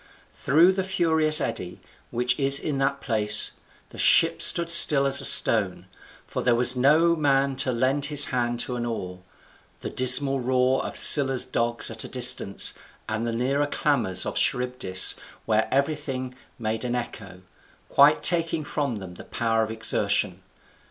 Through 0.33 0.71
the 0.71 0.83
furious 0.83 1.39
eddy, 1.39 1.79
which 2.09 2.39
is 2.39 2.59
in 2.59 2.79
that 2.79 3.01
place, 3.01 3.51
the 3.91 3.99
ship 3.99 4.41
stood 4.41 4.71
still 4.71 5.05
as 5.05 5.21
a 5.21 5.25
stone, 5.25 5.85
for 6.25 6.41
there 6.41 6.55
was 6.55 6.75
no 6.75 7.15
man 7.15 7.55
to 7.57 7.71
lend 7.71 8.05
his 8.05 8.25
hand 8.33 8.59
to 8.61 8.75
an 8.77 8.83
oar, 8.87 9.21
the 9.81 9.91
dismal 9.91 10.39
roar 10.39 10.83
of 10.83 10.97
Scylla's 10.97 11.45
dogs 11.45 11.91
at 11.91 12.03
a 12.03 12.07
distance, 12.07 12.73
and 13.07 13.27
the 13.27 13.31
nearer 13.31 13.67
clamours 13.67 14.25
of 14.25 14.37
Charybdis, 14.37 15.17
where 15.45 15.67
everything 15.69 16.33
made 16.57 16.83
an 16.83 16.95
echo, 16.95 17.43
quite 17.87 18.23
taking 18.23 18.63
from 18.63 18.95
them 18.95 19.13
the 19.13 19.23
power 19.25 19.61
of 19.61 19.69
exertion. 19.69 20.41